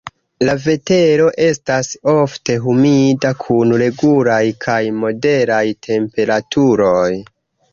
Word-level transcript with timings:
La 0.47 0.53
vetero 0.61 1.25
estas 1.47 1.89
ofte 2.13 2.55
humida, 2.71 3.33
kun 3.43 3.75
regulaj 3.83 4.41
kaj 4.67 4.81
moderaj 5.05 5.63
temperaturoj. 5.91 7.09